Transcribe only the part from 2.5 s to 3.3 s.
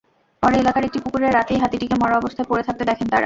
পড়ে থাকতে দেখেন তাঁরা।